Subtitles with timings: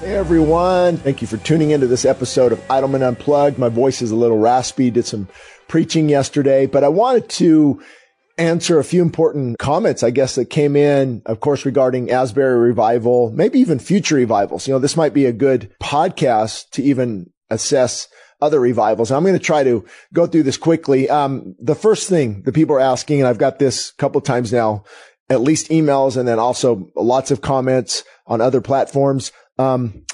[0.00, 3.58] Hey everyone, thank you for tuning into this episode of Idleman Unplugged.
[3.58, 5.26] My voice is a little raspy, did some
[5.66, 7.82] preaching yesterday, but I wanted to
[8.38, 13.32] answer a few important comments, I guess, that came in, of course, regarding Asbury revival,
[13.32, 14.68] maybe even future revivals.
[14.68, 18.06] You know, this might be a good podcast to even assess
[18.40, 19.10] other revivals.
[19.10, 21.10] I'm going to try to go through this quickly.
[21.10, 24.52] Um, the first thing that people are asking, and I've got this a couple times
[24.52, 24.84] now,
[25.28, 29.32] at least emails and then also lots of comments on other platforms.
[29.58, 30.04] Um,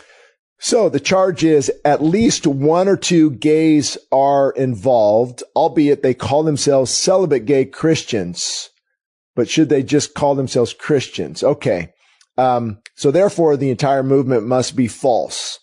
[0.59, 6.43] so the charge is at least one or two gays are involved, albeit they call
[6.43, 8.71] themselves celibate gay Christians.
[9.37, 11.43] But should they just call themselves Christians?
[11.43, 11.93] Okay.
[12.39, 15.59] Um, so therefore the entire movement must be false.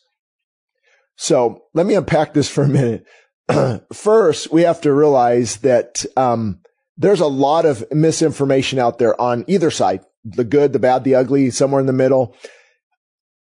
[1.16, 3.06] So let me unpack this for a minute.
[3.94, 6.62] First, we have to realize that, um,
[6.98, 11.16] there's a lot of misinformation out there on either side, the good, the bad, the
[11.16, 12.36] ugly, somewhere in the middle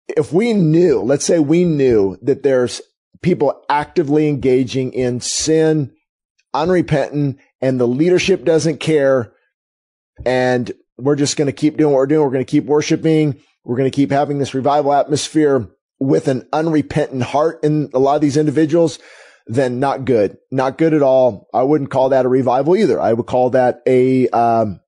[0.08, 2.80] if we knew, let's say we knew that there's
[3.22, 5.92] people actively engaging in sin,
[6.54, 9.32] unrepentant, and the leadership doesn't care,
[10.24, 12.22] and we're just going to keep doing what we're doing.
[12.22, 13.40] We're going to keep worshiping.
[13.64, 18.14] We're going to keep having this revival atmosphere with an unrepentant heart in a lot
[18.14, 18.98] of these individuals,
[19.46, 21.48] then not good, not good at all.
[21.52, 23.00] I wouldn't call that a revival either.
[23.00, 24.80] I would call that a um,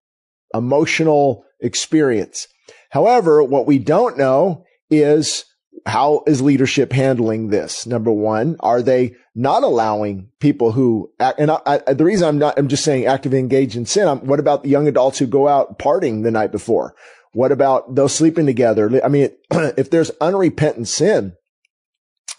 [0.55, 2.47] emotional experience.
[2.91, 5.45] However, what we don't know is
[5.87, 7.87] how is leadership handling this?
[7.87, 12.59] Number one, are they not allowing people who, and I, I, the reason I'm not,
[12.59, 14.09] I'm just saying actively engaged in sin.
[14.09, 16.95] I'm, what about the young adults who go out partying the night before?
[17.33, 19.01] What about those sleeping together?
[19.05, 21.35] I mean, if there's unrepentant sin,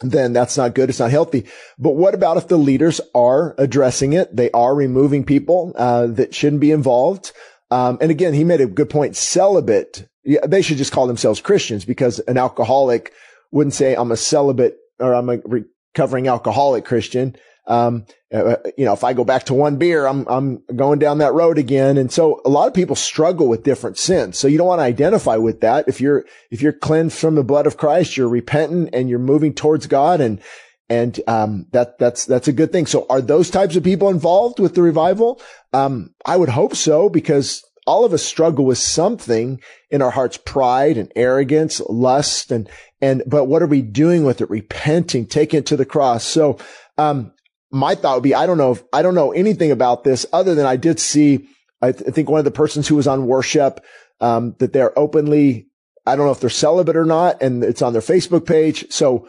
[0.01, 0.89] then that's not good.
[0.89, 1.45] It's not healthy.
[1.77, 4.35] But what about if the leaders are addressing it?
[4.35, 7.31] They are removing people uh, that shouldn't be involved.
[7.71, 9.15] Um, and again, he made a good point.
[9.15, 10.07] Celibate
[10.45, 13.13] they should just call themselves Christians because an alcoholic
[13.51, 17.35] wouldn't say I'm a celibate or I'm a recovering alcoholic Christian.
[17.65, 21.19] Um, uh, you know, if I go back to one beer, I'm, I'm going down
[21.19, 21.97] that road again.
[21.97, 24.39] And so a lot of people struggle with different sins.
[24.39, 25.87] So you don't want to identify with that.
[25.87, 29.53] If you're, if you're cleansed from the blood of Christ, you're repentant and you're moving
[29.53, 30.41] towards God and,
[30.89, 32.87] and, um, that, that's, that's a good thing.
[32.87, 35.39] So are those types of people involved with the revival?
[35.71, 40.37] Um, I would hope so because all of us struggle with something in our hearts,
[40.37, 42.69] pride and arrogance, lust, and,
[43.01, 44.49] and, but what are we doing with it?
[44.51, 46.23] Repenting, taking it to the cross.
[46.23, 46.59] So,
[46.99, 47.33] um,
[47.71, 50.53] my thought would be, I don't know if, I don't know anything about this other
[50.53, 51.47] than I did see,
[51.81, 53.83] I, th- I think one of the persons who was on worship,
[54.21, 55.67] um, that they're openly,
[56.05, 58.85] I don't know if they're celibate or not, and it's on their Facebook page.
[58.91, 59.27] So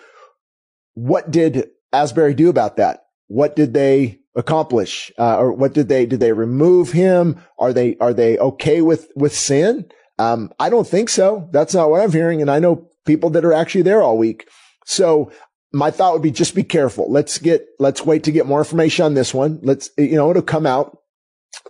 [0.92, 3.04] what did Asbury do about that?
[3.28, 5.12] What did they accomplish?
[5.18, 7.40] Uh, or what did they, did they remove him?
[7.58, 9.90] Are they, are they okay with, with sin?
[10.18, 11.48] Um, I don't think so.
[11.52, 12.40] That's not what I'm hearing.
[12.40, 14.48] And I know people that are actually there all week.
[14.84, 15.32] So
[15.72, 17.10] my thought would be just be careful.
[17.10, 19.60] Let's get, let's wait to get more information on this one.
[19.62, 20.98] Let's, you know, it'll come out.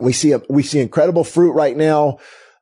[0.01, 2.19] We see a, we see incredible fruit right now.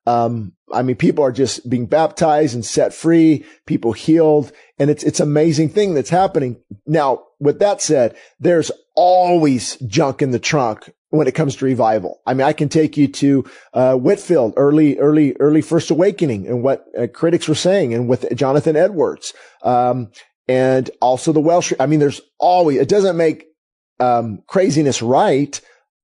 [0.07, 5.05] Um, I mean, people are just being baptized and set free, people healed, and it's,
[5.05, 6.61] it's amazing thing that's happening.
[6.87, 12.21] Now, with that said, there's always junk in the trunk when it comes to revival.
[12.27, 16.63] I mean, I can take you to uh, Whitefield, early, early, early First Awakening, and
[16.63, 19.33] what uh, critics were saying, and with Jonathan Edwards,
[19.63, 20.11] um,
[20.47, 21.73] and also the Welsh.
[21.81, 23.47] I mean, there's always it doesn't make
[24.01, 25.61] um, craziness right.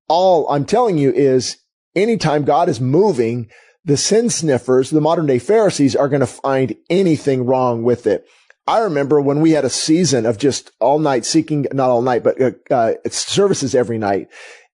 [0.09, 1.59] All I'm telling you is,
[1.95, 3.49] anytime God is moving,
[3.85, 8.27] the sin sniffers, the modern day Pharisees, are going to find anything wrong with it.
[8.67, 12.25] I remember when we had a season of just all night seeking, not all night,
[12.25, 14.29] but uh, uh, services every night.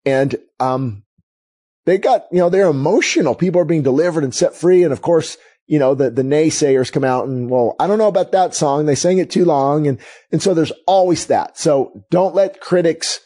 [0.04, 1.04] And, um,
[1.87, 3.34] they got, you know, they're emotional.
[3.34, 4.84] People are being delivered and set free.
[4.84, 8.08] And of course, you know, the, the naysayers come out and, well, I don't know
[8.08, 8.87] about that song.
[8.87, 9.87] They sang it too long.
[9.87, 9.98] And,
[10.31, 11.58] and so there's always that.
[11.58, 13.20] So don't let critics,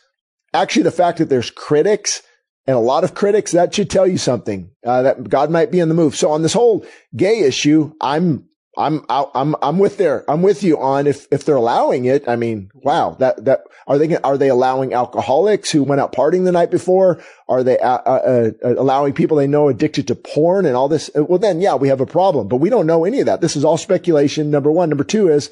[0.53, 2.23] actually the fact that there's critics
[2.67, 5.81] and a lot of critics, that should tell you something, uh, that God might be
[5.81, 6.17] in the move.
[6.17, 10.29] So on this whole gay issue, I'm I'm I'm I'm with there.
[10.29, 12.29] I'm with you on if if they're allowing it.
[12.29, 16.45] I mean, wow, that that are they are they allowing alcoholics who went out partying
[16.45, 17.23] the night before?
[17.49, 21.11] Are they uh, uh, uh, allowing people they know addicted to porn and all this?
[21.17, 22.49] Uh, well, then yeah, we have a problem.
[22.49, 23.41] But we don't know any of that.
[23.41, 24.51] This is all speculation.
[24.51, 24.89] Number one.
[24.89, 25.51] Number two is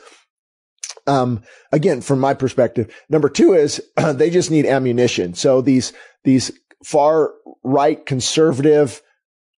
[1.06, 1.42] Um,
[1.72, 3.82] again, from my perspective, number two is
[4.14, 5.34] they just need ammunition.
[5.34, 5.92] So these,
[6.24, 6.52] these
[6.84, 7.32] far
[7.64, 9.02] right conservative,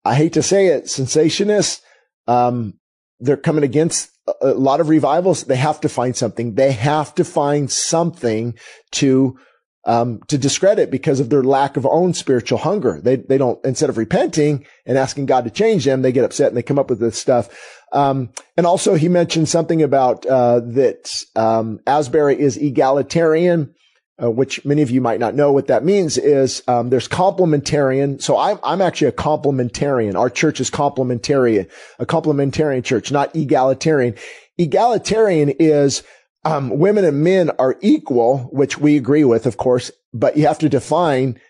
[0.04, 1.80] I hate to say it, sensationists,
[2.28, 2.74] um,
[3.22, 4.10] they're coming against
[4.40, 5.44] a lot of revivals.
[5.44, 6.54] They have to find something.
[6.54, 8.54] They have to find something
[8.92, 9.38] to,
[9.86, 13.00] um, to discredit because of their lack of own spiritual hunger.
[13.02, 16.48] They, they don't, instead of repenting and asking God to change them, they get upset
[16.48, 17.48] and they come up with this stuff.
[17.92, 23.74] Um, and also he mentioned something about, uh, that, um, Asbury is egalitarian
[24.22, 28.20] uh, which many of you might not know what that means is um, there's complementarian.
[28.20, 30.16] So I'm I'm actually a complementarian.
[30.16, 34.14] Our church is complementarian, a complementarian church, not egalitarian.
[34.58, 36.02] Egalitarian is
[36.44, 40.58] um, women and men are equal, which we agree with, of course, but you have
[40.58, 41.40] to define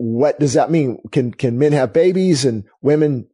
[0.00, 0.98] what does that mean?
[1.12, 3.28] Can can men have babies and women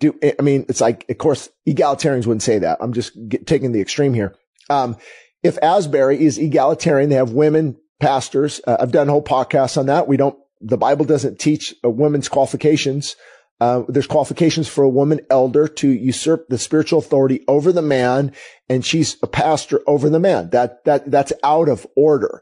[0.00, 0.18] do?
[0.38, 2.78] I mean, it's like, of course, egalitarians wouldn't say that.
[2.80, 4.34] I'm just get, taking the extreme here.
[4.68, 4.96] Um,
[5.44, 8.60] if Asbury is egalitarian, they have women pastors.
[8.66, 10.08] Uh, I've done whole podcasts on that.
[10.08, 13.16] We don't, the Bible doesn't teach a women's qualifications.
[13.60, 18.32] Uh, there's qualifications for a woman elder to usurp the spiritual authority over the man,
[18.70, 20.48] and she's a pastor over the man.
[20.50, 22.40] That that that's out of order.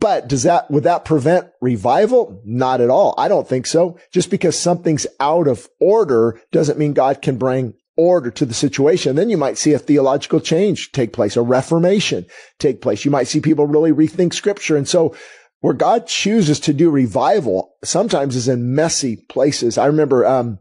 [0.00, 2.40] But does that would that prevent revival?
[2.46, 3.14] Not at all.
[3.18, 3.98] I don't think so.
[4.10, 9.16] Just because something's out of order doesn't mean God can bring order to the situation.
[9.16, 12.26] Then you might see a theological change take place, a reformation
[12.58, 13.04] take place.
[13.04, 14.76] You might see people really rethink scripture.
[14.76, 15.14] And so
[15.60, 19.78] where God chooses to do revival sometimes is in messy places.
[19.78, 20.58] I remember, um,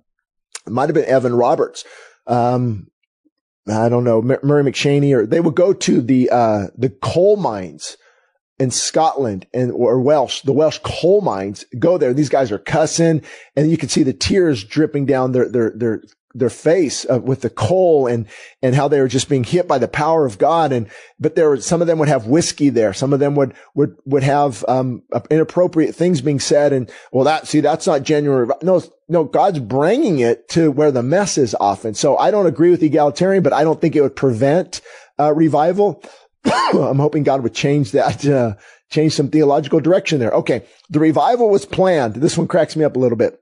[0.66, 1.84] it might have been Evan Roberts.
[2.28, 2.88] Um,
[3.68, 7.98] I don't know, Murray M'Cheyne, or they would go to the, uh, the coal mines
[8.60, 12.14] in Scotland and or Welsh, the Welsh coal mines go there.
[12.14, 13.24] These guys are cussing
[13.56, 16.04] and you can see the tears dripping down their, their, their
[16.34, 18.28] their face uh, with the coal and
[18.62, 20.72] and how they were just being hit by the power of God.
[20.72, 20.90] And
[21.20, 22.94] but there were some of them would have whiskey there.
[22.94, 26.74] Some of them would would would have um, inappropriate things being said.
[26.74, 31.04] And well that see that's not genuine no no God's bringing it to where the
[31.04, 31.94] mess is often.
[31.94, 34.82] So I don't agree with egalitarian but I don't think it would prevent
[35.20, 36.04] uh, revival.
[36.46, 38.56] I'm hoping God would change that uh,
[38.90, 40.32] change some theological direction there.
[40.32, 40.66] Okay.
[40.90, 42.16] The revival was planned.
[42.16, 43.40] This one cracks me up a little bit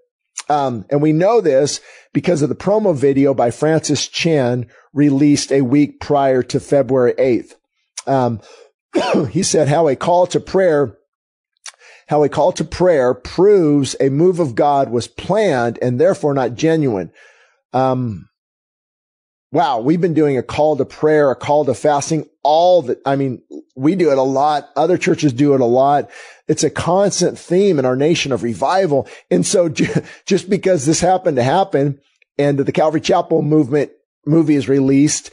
[0.51, 1.80] um, and we know this
[2.12, 7.53] because of the promo video by Francis Chan released a week prior to February 8th.
[8.06, 8.42] Um,
[9.30, 10.98] he said how a call to prayer,
[12.07, 16.56] how a call to prayer proves a move of God was planned and therefore not
[16.56, 17.13] genuine.
[17.71, 18.27] Um,
[19.51, 23.01] wow, we've been doing a call to prayer, a call to fasting, all that.
[23.06, 23.42] I mean,
[23.75, 24.69] we do it a lot.
[24.75, 26.09] Other churches do it a lot.
[26.48, 29.07] It's a constant theme in our nation of revival.
[29.30, 29.69] And so
[30.25, 32.00] just because this happened to happen
[32.38, 33.92] and the Calvary Chapel movement
[34.25, 35.31] movie is released,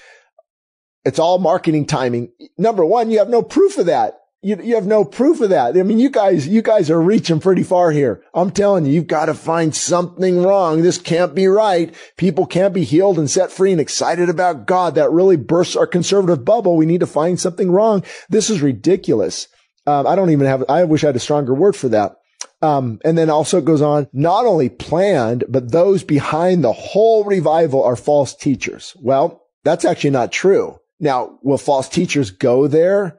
[1.05, 2.33] it's all marketing timing.
[2.57, 4.21] Number one, you have no proof of that.
[4.41, 5.77] You, you have no proof of that.
[5.77, 8.23] I mean, you guys, you guys are reaching pretty far here.
[8.33, 10.83] I'm telling you, you've got to find something wrong.
[10.83, 11.93] This can't be right.
[12.17, 14.95] People can't be healed and set free and excited about God.
[14.95, 16.77] That really bursts our conservative bubble.
[16.77, 18.05] We need to find something wrong.
[18.29, 19.49] This is ridiculous.
[19.89, 22.17] Um, I don't even have, I wish I had a stronger word for that.
[22.63, 27.25] Um, and then also it goes on, not only planned, but those behind the whole
[27.25, 28.97] revival are false teachers.
[29.01, 30.79] Well, that's actually not true.
[31.01, 33.18] Now, will false teachers go there?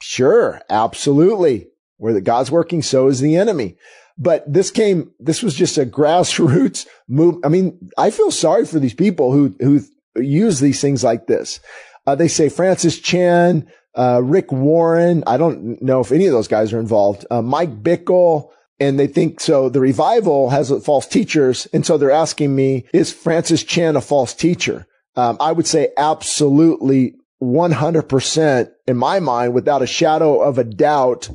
[0.00, 1.68] Sure, absolutely.
[1.98, 3.76] Where God's working, so is the enemy.
[4.18, 7.36] But this came, this was just a grassroots move.
[7.44, 9.80] I mean, I feel sorry for these people who, who
[10.16, 11.60] use these things like this.
[12.06, 15.24] Uh, they say Francis Chan, uh, Rick Warren.
[15.26, 17.26] I don't know if any of those guys are involved.
[17.30, 18.50] Uh, Mike Bickle.
[18.78, 19.70] And they think so.
[19.70, 21.66] The revival has false teachers.
[21.72, 24.86] And so they're asking me, is Francis Chan a false teacher?
[25.16, 31.28] Um, I would say absolutely 100% in my mind, without a shadow of a doubt.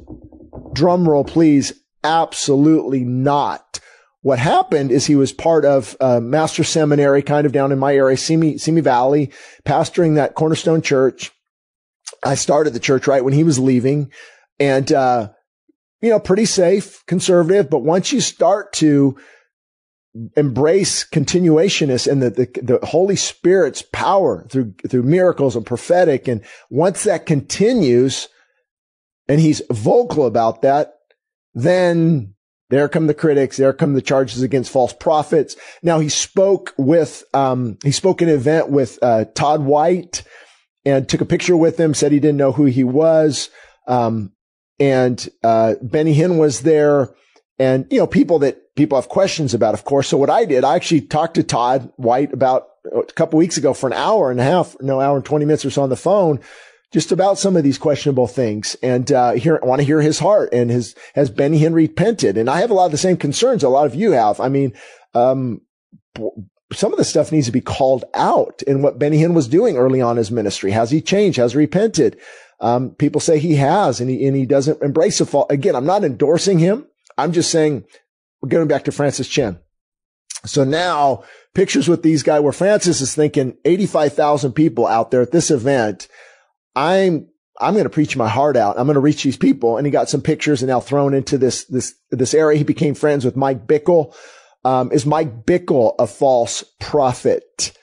[0.74, 1.74] Drum roll, please.
[2.04, 3.80] Absolutely not.
[4.22, 7.96] What happened is he was part of a master seminary kind of down in my
[7.96, 9.32] area, Simi, Simi Valley,
[9.66, 11.32] pastoring that Cornerstone church.
[12.24, 14.12] I started the church right when he was leaving
[14.60, 15.30] and, uh,
[16.02, 17.70] you know, pretty safe, conservative.
[17.70, 19.18] But once you start to
[20.36, 26.28] embrace continuationists and the, the, the Holy Spirit's power through, through miracles and prophetic.
[26.28, 28.28] And once that continues
[29.28, 30.96] and he's vocal about that,
[31.54, 32.34] then
[32.70, 33.58] there come the critics.
[33.58, 35.56] There come the charges against false prophets.
[35.82, 40.24] Now he spoke with, um, he spoke an event with, uh, Todd White
[40.84, 43.50] and took a picture with him, said he didn't know who he was.
[43.88, 44.34] Um,
[44.80, 47.14] and, uh, Benny Hinn was there
[47.60, 50.08] and, you know, people that people have questions about, of course.
[50.08, 53.74] So what I did, I actually talked to Todd White about a couple weeks ago
[53.74, 55.96] for an hour and a half, no hour and 20 minutes or so on the
[55.96, 56.40] phone
[56.92, 60.50] just about some of these questionable things and, uh, I want to hear his heart
[60.52, 62.38] and his, has Benny Hinn repented?
[62.38, 64.40] And I have a lot of the same concerns a lot of you have.
[64.40, 64.74] I mean,
[65.14, 65.62] um,
[66.74, 69.78] some of the stuff needs to be called out in what Benny Hinn was doing
[69.78, 70.72] early on his ministry.
[70.72, 71.38] Has he changed?
[71.38, 72.20] Has he repented?
[72.60, 75.52] Um, people say he has and he, and he doesn't embrace the fault.
[75.52, 76.88] Again, I'm not endorsing him.
[77.18, 77.86] I'm just saying
[78.48, 79.60] going back to Francis Chan.
[80.46, 85.32] So now pictures with these guys where Francis is thinking 85,000 people out there at
[85.32, 86.08] this event.
[86.76, 87.28] I'm,
[87.60, 88.80] I'm going to preach my heart out.
[88.80, 89.78] I'm going to reach these people.
[89.78, 92.58] And he got some pictures and now thrown into this, this, this area.
[92.58, 94.16] He became friends with Mike Bickle.
[94.64, 97.78] Um, is Mike Bickle a false prophet?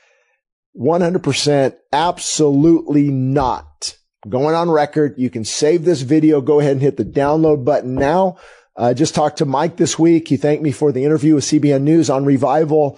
[0.77, 3.97] 100% absolutely not.
[4.29, 5.15] Going on record.
[5.17, 6.41] You can save this video.
[6.41, 8.37] Go ahead and hit the download button now.
[8.78, 10.28] I uh, just talked to Mike this week.
[10.28, 12.97] He thanked me for the interview with CBN News on revival.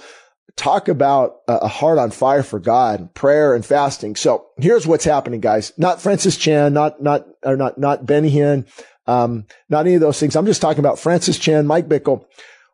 [0.54, 4.14] Talk about a heart on fire for God, prayer and fasting.
[4.14, 5.72] So here's what's happening, guys.
[5.78, 8.68] Not Francis Chan, not, not, or not, not Benny Hinn,
[9.06, 10.37] um, not any of those things.
[10.37, 12.26] I'm just talking about Francis Chan, Mike Bickle.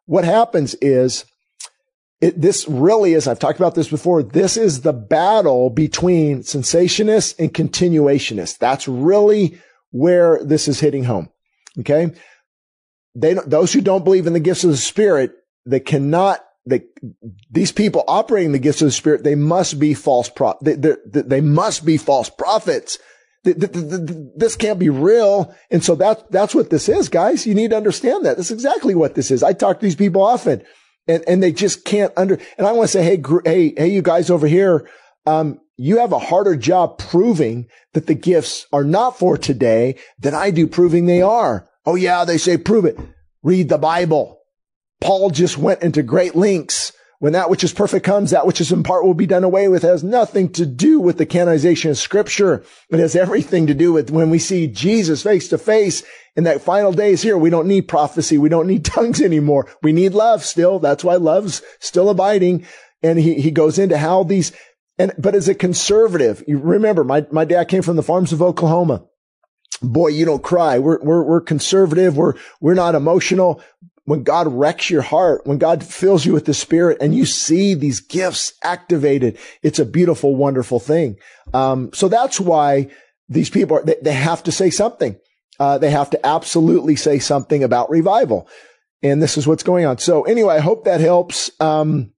[0.06, 1.26] What happens is
[2.20, 4.24] it, this really is, I've talked about this before.
[4.24, 8.58] This is the battle between cessationists and continuationists.
[8.58, 9.60] That's really
[9.92, 11.28] where this is hitting home.
[11.78, 12.10] Okay
[13.16, 15.32] they those who don't believe in the gifts of the Spirit,
[15.64, 16.42] they cannot.
[16.68, 16.82] They,
[17.48, 20.54] these people operating the gifts of the Spirit, they must be false pro.
[20.60, 22.98] They, they, they must be false prophets.
[23.44, 25.54] This can't be real.
[25.70, 27.46] And so that's, that's what this is, guys.
[27.46, 28.36] You need to understand that.
[28.36, 29.44] That's exactly what this is.
[29.44, 30.64] I talk to these people often
[31.08, 34.02] and, and they just can't under, and I want to say, Hey, hey, hey, you
[34.02, 34.88] guys over here,
[35.24, 40.34] um, you have a harder job proving that the gifts are not for today than
[40.34, 41.68] I do proving they are.
[41.86, 42.98] Oh yeah, they say prove it.
[43.42, 44.40] Read the Bible.
[45.00, 46.92] Paul just went into great lengths.
[47.18, 49.68] When that which is perfect comes, that which is in part will be done away
[49.68, 52.62] with it has nothing to do with the canonization of scripture.
[52.90, 56.02] It has everything to do with when we see Jesus face to face
[56.36, 57.38] in that final days here.
[57.38, 58.36] We don't need prophecy.
[58.36, 59.66] We don't need tongues anymore.
[59.82, 60.78] We need love still.
[60.78, 62.66] That's why love's still abiding.
[63.02, 64.52] And he, he goes into how these,
[64.98, 68.42] and, but as a conservative, you remember my, my dad came from the farms of
[68.42, 69.06] Oklahoma
[69.82, 70.78] boy, you don't cry.
[70.78, 72.16] We're, we're, we're conservative.
[72.16, 73.62] We're, we're not emotional.
[74.04, 77.74] When God wrecks your heart, when God fills you with the spirit and you see
[77.74, 81.16] these gifts activated, it's a beautiful, wonderful thing.
[81.52, 82.88] Um, so that's why
[83.28, 85.18] these people are, they, they have to say something.
[85.58, 88.48] Uh, they have to absolutely say something about revival.
[89.02, 89.98] And this is what's going on.
[89.98, 91.50] So anyway, I hope that helps.
[91.60, 92.12] Um,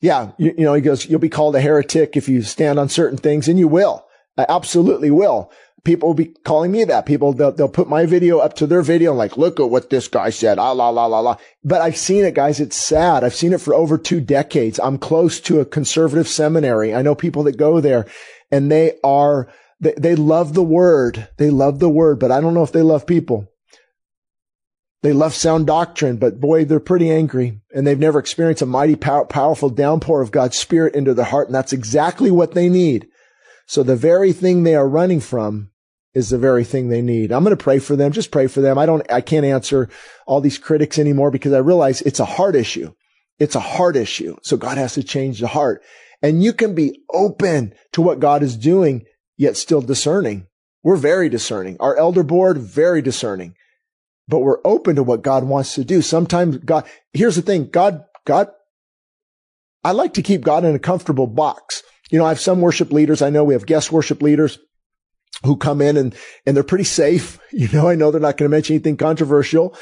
[0.00, 2.88] yeah, you, you know, he goes, you'll be called a heretic if you stand on
[2.88, 4.06] certain things and you will.
[4.40, 5.50] I absolutely will
[5.84, 7.06] people will be calling me that.
[7.06, 9.90] People, they'll, they'll put my video up to their video and like, look at what
[9.90, 10.58] this guy said.
[10.58, 11.36] Ah, la, la, la, la.
[11.64, 12.60] But I've seen it, guys.
[12.60, 13.24] It's sad.
[13.24, 14.78] I've seen it for over two decades.
[14.78, 16.94] I'm close to a conservative seminary.
[16.94, 18.06] I know people that go there
[18.50, 19.48] and they are,
[19.80, 21.28] they, they love the word.
[21.38, 23.46] They love the word, but I don't know if they love people.
[25.02, 28.96] They love sound doctrine, but boy, they're pretty angry and they've never experienced a mighty
[28.96, 31.48] power, powerful downpour of God's spirit into their heart.
[31.48, 33.08] And that's exactly what they need.
[33.70, 35.70] So the very thing they are running from
[36.12, 37.30] is the very thing they need.
[37.30, 38.10] I'm going to pray for them.
[38.10, 38.78] Just pray for them.
[38.78, 39.88] I don't, I can't answer
[40.26, 42.92] all these critics anymore because I realize it's a heart issue.
[43.38, 44.36] It's a heart issue.
[44.42, 45.84] So God has to change the heart
[46.20, 49.04] and you can be open to what God is doing,
[49.36, 50.48] yet still discerning.
[50.82, 51.76] We're very discerning.
[51.78, 53.54] Our elder board, very discerning,
[54.26, 56.02] but we're open to what God wants to do.
[56.02, 57.68] Sometimes God, here's the thing.
[57.70, 58.48] God, God,
[59.84, 61.84] I like to keep God in a comfortable box.
[62.10, 63.22] You know, I have some worship leaders.
[63.22, 64.58] I know we have guest worship leaders
[65.44, 66.14] who come in and,
[66.44, 67.38] and they're pretty safe.
[67.52, 69.76] You know, I know they're not going to mention anything controversial.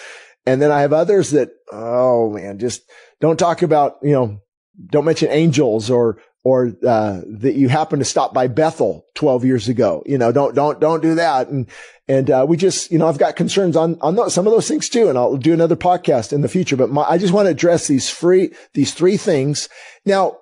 [0.47, 2.80] And then I have others that, oh man, just
[3.20, 4.40] don't talk about, you know,
[4.87, 9.68] don't mention angels or, or, uh, that you happen to stop by Bethel 12 years
[9.68, 10.02] ago.
[10.06, 11.49] You know, don't, don't, don't do that.
[11.49, 11.68] And,
[12.08, 14.66] and, uh, we just, you know, I've got concerns on, on those, some of those
[14.66, 15.11] things too.
[15.11, 17.87] And I'll do another podcast in the future, but my, I just want to address
[17.87, 19.68] these free, these three things.
[20.06, 20.38] Now,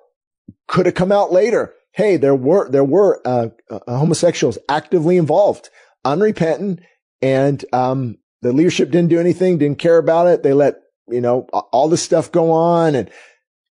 [0.67, 5.69] could have come out later hey, there were there were uh, uh, homosexuals actively involved,
[6.05, 6.79] unrepentant,
[7.23, 10.43] and um, the leadership didn't do anything, didn't care about it.
[10.43, 10.75] They let
[11.09, 13.09] you know all this stuff go on, and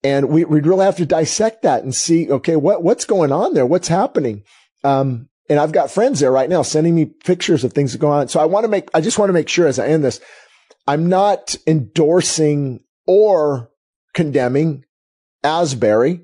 [0.03, 3.53] and we we really have to dissect that and see, okay, what what's going on
[3.53, 3.65] there?
[3.65, 4.43] What's happening?
[4.83, 8.09] Um, and I've got friends there right now sending me pictures of things that go
[8.09, 8.27] on.
[8.27, 10.19] So I want to make, I just want to make sure as I end this,
[10.87, 13.69] I'm not endorsing or
[14.15, 14.85] condemning
[15.43, 16.21] Asbury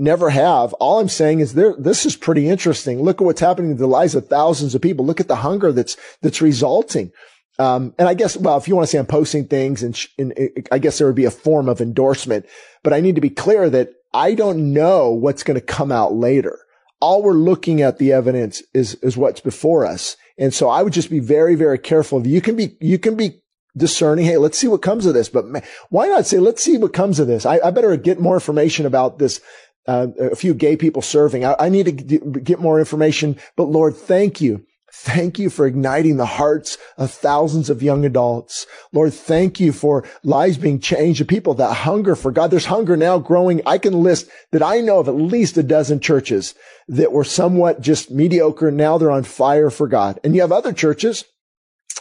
[0.00, 0.72] never have.
[0.74, 3.02] All I'm saying is there, this is pretty interesting.
[3.02, 5.04] Look at what's happening to the lives of thousands of people.
[5.04, 7.12] Look at the hunger that's, that's resulting.
[7.58, 10.08] Um, and I guess, well, if you want to say I'm posting things and, sh-
[10.18, 12.46] and it, I guess there would be a form of endorsement,
[12.82, 16.14] but I need to be clear that I don't know what's going to come out
[16.14, 16.58] later.
[17.00, 20.16] all we're looking at the evidence is, is what's before us.
[20.38, 22.26] And so I would just be very, very careful.
[22.26, 23.40] You can be, you can be
[23.76, 24.26] discerning.
[24.26, 25.28] Hey, let's see what comes of this.
[25.28, 27.46] But man, why not say, let's see what comes of this?
[27.46, 29.40] I, I better get more information about this.
[29.86, 31.44] Uh, a few gay people serving.
[31.44, 33.36] I, I need to get more information.
[33.56, 38.66] But Lord, thank you Thank you for igniting the hearts of thousands of young adults.
[38.92, 42.50] Lord, thank you for lives being changed, of people that hunger for God.
[42.50, 43.62] There's hunger now growing.
[43.64, 46.54] I can list that I know of at least a dozen churches
[46.88, 48.72] that were somewhat just mediocre.
[48.72, 50.18] Now they're on fire for God.
[50.24, 51.24] And you have other churches.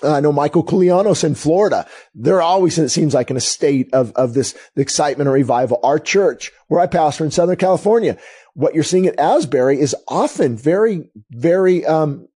[0.03, 1.87] I know Michael Koulianos in Florida.
[2.15, 5.79] They're always, it seems like in a state of, of this excitement and revival.
[5.83, 8.17] Our church, where I pastor in Southern California,
[8.53, 12.27] what you're seeing at Asbury is often very, very, um,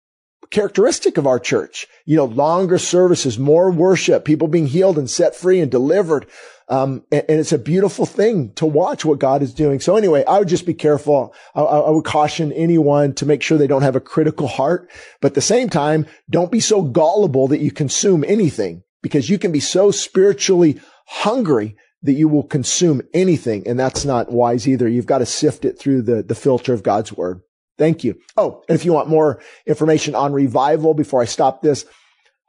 [0.53, 1.87] characteristic of our church.
[2.05, 6.27] You know, longer services, more worship, people being healed and set free and delivered.
[6.69, 9.81] Um, and, and, it's a beautiful thing to watch what God is doing.
[9.81, 11.33] So anyway, I would just be careful.
[11.53, 15.31] I, I, would caution anyone to make sure they don't have a critical heart, but
[15.31, 19.51] at the same time, don't be so gullible that you consume anything because you can
[19.51, 23.67] be so spiritually hungry that you will consume anything.
[23.67, 24.87] And that's not wise either.
[24.87, 27.41] You've got to sift it through the, the filter of God's word.
[27.77, 28.15] Thank you.
[28.37, 31.85] Oh, and if you want more information on revival before I stop this,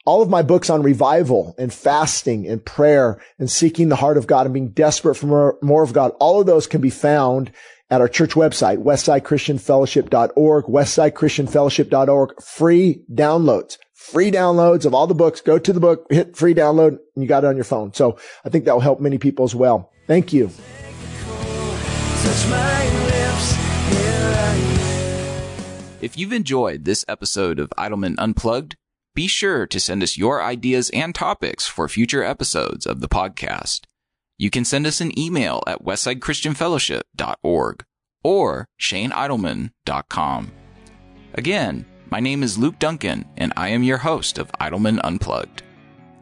[0.04, 4.26] all of my books on revival and fasting and prayer and seeking the heart of
[4.26, 7.50] God and being desperate for more, more of God, all of those can be found
[7.90, 15.40] at our church website, westsidechristianfellowship.org, westsidechristianfellowship.org, free downloads, free downloads of all the books.
[15.40, 17.93] Go to the book, hit free download, and you got it on your phone.
[17.93, 19.90] So I think that will help many people as well.
[20.07, 20.50] Thank you.
[26.05, 28.77] If you've enjoyed this episode of Idleman Unplugged,
[29.15, 33.87] be sure to send us your ideas and topics for future episodes of the podcast.
[34.37, 37.85] You can send us an email at westsidechristianfellowship.org
[38.23, 40.53] or shaneidleman.com.
[41.33, 45.63] Again, my name is Luke Duncan, and I am your host of Idleman Unplugged.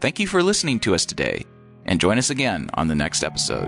[0.01, 1.45] Thank you for listening to us today,
[1.87, 3.66] and join us again on the next episode.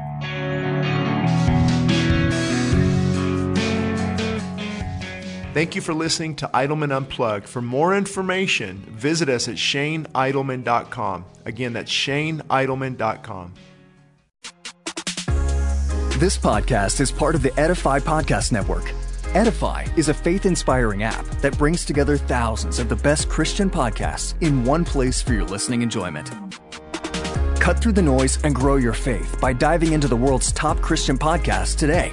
[5.54, 7.48] Thank you for listening to Idleman Unplugged.
[7.48, 11.24] For more information, visit us at shaneidleman.com.
[11.44, 13.54] Again, that's shaneidleman.com.
[16.18, 18.92] This podcast is part of the Edify Podcast Network.
[19.34, 24.34] Edify is a faith inspiring app that brings together thousands of the best Christian podcasts
[24.42, 26.32] in one place for your listening enjoyment.
[27.60, 31.16] Cut through the noise and grow your faith by diving into the world's top Christian
[31.16, 32.12] podcasts today.